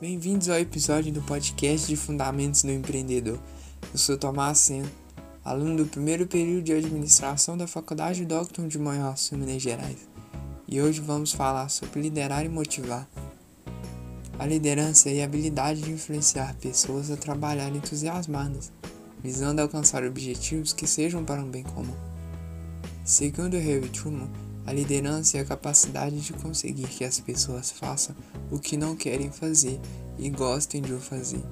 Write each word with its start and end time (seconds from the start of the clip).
Bem-vindos 0.00 0.48
ao 0.48 0.58
episódio 0.58 1.12
do 1.12 1.20
podcast 1.20 1.86
de 1.86 1.94
Fundamentos 1.94 2.62
do 2.62 2.72
Empreendedor. 2.72 3.38
Eu 3.92 3.98
sou 3.98 4.16
Tomás 4.16 4.56
Senna, 4.56 4.90
aluno 5.44 5.76
do 5.76 5.84
primeiro 5.84 6.26
período 6.26 6.62
de 6.62 6.72
administração 6.72 7.54
da 7.54 7.66
Faculdade 7.66 8.24
Doctor 8.24 8.66
de 8.66 8.78
Manhuaçu, 8.78 9.36
Minas 9.36 9.60
Gerais. 9.60 10.08
E 10.66 10.80
hoje 10.80 11.02
vamos 11.02 11.32
falar 11.32 11.68
sobre 11.68 12.00
liderar 12.00 12.46
e 12.46 12.48
motivar. 12.48 13.06
A 14.38 14.46
liderança 14.46 15.10
é 15.10 15.20
a 15.20 15.26
habilidade 15.26 15.82
de 15.82 15.92
influenciar 15.92 16.54
pessoas 16.54 17.10
a 17.10 17.16
trabalhar 17.18 17.68
entusiasmadas, 17.68 18.72
visando 19.22 19.60
alcançar 19.60 20.02
objetivos 20.02 20.72
que 20.72 20.86
sejam 20.86 21.26
para 21.26 21.42
um 21.42 21.50
bem 21.50 21.62
comum. 21.62 21.94
Segundo 23.04 23.58
Harry 23.58 23.90
Truman, 23.90 24.30
a 24.70 24.72
liderança 24.72 25.36
é 25.36 25.40
a 25.40 25.44
capacidade 25.44 26.20
de 26.20 26.32
conseguir 26.32 26.86
que 26.86 27.04
as 27.04 27.18
pessoas 27.18 27.72
façam 27.72 28.14
o 28.52 28.58
que 28.60 28.76
não 28.76 28.94
querem 28.94 29.28
fazer 29.28 29.80
e 30.16 30.30
gostem 30.30 30.80
de 30.80 30.92
o 30.92 31.00
fazer. 31.00 31.42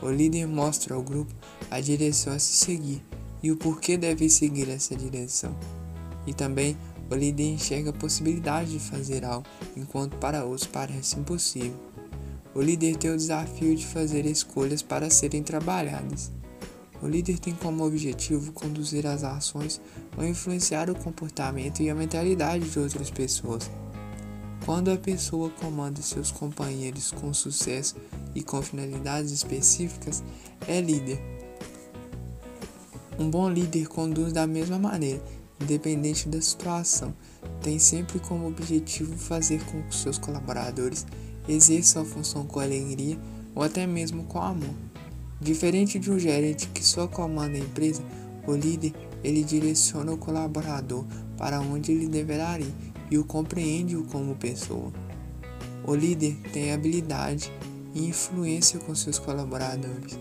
O 0.00 0.08
líder 0.08 0.46
mostra 0.46 0.94
ao 0.94 1.02
grupo 1.02 1.30
a 1.70 1.78
direção 1.78 2.32
a 2.32 2.38
se 2.38 2.64
seguir 2.64 3.04
e 3.42 3.52
o 3.52 3.56
porquê 3.58 3.98
deve 3.98 4.30
seguir 4.30 4.70
essa 4.70 4.96
direção. 4.96 5.54
E 6.26 6.32
também 6.32 6.74
o 7.10 7.14
líder 7.14 7.52
enxerga 7.52 7.90
a 7.90 7.92
possibilidade 7.92 8.70
de 8.70 8.78
fazer 8.78 9.26
algo, 9.26 9.46
enquanto 9.76 10.16
para 10.16 10.42
outros 10.42 10.66
parece 10.66 11.18
impossível. 11.18 11.76
O 12.54 12.62
líder 12.62 12.96
tem 12.96 13.10
o 13.10 13.16
desafio 13.16 13.76
de 13.76 13.86
fazer 13.86 14.24
escolhas 14.24 14.80
para 14.80 15.10
serem 15.10 15.42
trabalhadas. 15.42 16.32
O 17.00 17.06
líder 17.06 17.38
tem 17.38 17.54
como 17.54 17.84
objetivo 17.84 18.52
conduzir 18.52 19.06
as 19.06 19.22
ações 19.22 19.80
ou 20.16 20.24
influenciar 20.24 20.90
o 20.90 20.94
comportamento 20.94 21.80
e 21.80 21.88
a 21.88 21.94
mentalidade 21.94 22.68
de 22.68 22.78
outras 22.78 23.10
pessoas. 23.10 23.70
Quando 24.64 24.90
a 24.90 24.96
pessoa 24.96 25.48
comanda 25.48 26.02
seus 26.02 26.30
companheiros 26.30 27.10
com 27.12 27.32
sucesso 27.32 27.96
e 28.34 28.42
com 28.42 28.60
finalidades 28.60 29.30
específicas, 29.30 30.22
é 30.66 30.80
líder. 30.80 31.20
Um 33.18 33.30
bom 33.30 33.48
líder 33.48 33.88
conduz 33.88 34.32
da 34.32 34.46
mesma 34.46 34.78
maneira, 34.78 35.22
independente 35.60 36.28
da 36.28 36.40
situação. 36.40 37.14
Tem 37.62 37.78
sempre 37.78 38.18
como 38.18 38.46
objetivo 38.46 39.16
fazer 39.16 39.64
com 39.64 39.82
que 39.84 39.94
seus 39.94 40.18
colaboradores 40.18 41.06
exerçam 41.48 42.02
a 42.02 42.04
função 42.04 42.44
com 42.44 42.60
alegria 42.60 43.18
ou 43.54 43.62
até 43.62 43.86
mesmo 43.86 44.24
com 44.24 44.40
amor. 44.40 44.74
Diferente 45.40 45.98
de 45.98 46.10
um 46.10 46.18
gerente 46.18 46.68
que 46.68 46.84
só 46.84 47.06
comanda 47.06 47.56
a 47.56 47.60
empresa, 47.60 48.02
o 48.46 48.54
líder 48.54 48.92
ele 49.22 49.44
direciona 49.44 50.12
o 50.12 50.18
colaborador 50.18 51.04
para 51.36 51.60
onde 51.60 51.92
ele 51.92 52.08
deverá 52.08 52.58
ir 52.58 52.72
e 53.10 53.16
o 53.16 53.24
compreende-o 53.24 54.04
como 54.04 54.34
pessoa. 54.34 54.92
O 55.86 55.94
líder 55.94 56.36
tem 56.52 56.72
habilidade 56.72 57.52
e 57.94 58.06
influência 58.06 58.78
com 58.80 58.94
seus 58.94 59.18
colaboradores. 59.18 60.18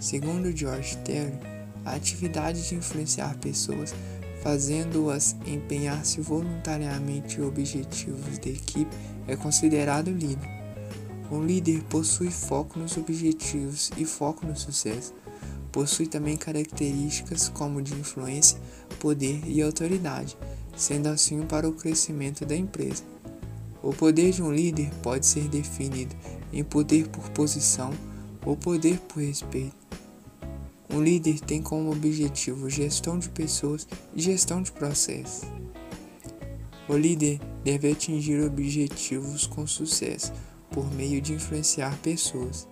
Segundo 0.00 0.56
George 0.56 0.96
Terry, 0.98 1.38
a 1.84 1.94
atividade 1.94 2.68
de 2.68 2.74
influenciar 2.74 3.36
pessoas, 3.38 3.94
fazendo-as 4.42 5.34
empenhar-se 5.46 6.20
voluntariamente 6.20 7.40
em 7.40 7.44
objetivos 7.44 8.38
da 8.38 8.50
equipe, 8.50 8.94
é 9.26 9.34
considerado 9.34 10.10
líder. 10.10 10.57
Um 11.30 11.44
líder 11.44 11.82
possui 11.84 12.30
foco 12.30 12.78
nos 12.78 12.96
objetivos 12.96 13.90
e 13.98 14.04
foco 14.04 14.46
no 14.46 14.56
sucesso. 14.56 15.12
Possui 15.70 16.06
também 16.06 16.36
características 16.36 17.50
como 17.50 17.82
de 17.82 17.94
influência, 17.94 18.58
poder 18.98 19.42
e 19.46 19.60
autoridade, 19.60 20.36
sendo 20.74 21.08
assim 21.08 21.42
para 21.42 21.68
o 21.68 21.74
crescimento 21.74 22.46
da 22.46 22.56
empresa. 22.56 23.02
O 23.82 23.92
poder 23.92 24.32
de 24.32 24.42
um 24.42 24.50
líder 24.50 24.90
pode 25.02 25.26
ser 25.26 25.48
definido 25.48 26.16
em 26.52 26.64
poder 26.64 27.08
por 27.08 27.28
posição 27.30 27.92
ou 28.44 28.56
poder 28.56 28.98
por 29.00 29.22
respeito. 29.22 29.76
Um 30.90 31.02
líder 31.02 31.40
tem 31.40 31.62
como 31.62 31.92
objetivo 31.92 32.70
gestão 32.70 33.18
de 33.18 33.28
pessoas 33.28 33.86
e 34.14 34.22
gestão 34.22 34.62
de 34.62 34.72
processos. 34.72 35.46
O 36.88 36.96
líder 36.96 37.38
deve 37.62 37.92
atingir 37.92 38.42
objetivos 38.42 39.46
com 39.46 39.66
sucesso, 39.66 40.32
por 40.70 40.84
meio 40.92 41.20
de 41.20 41.34
influenciar 41.34 41.96
pessoas. 41.98 42.68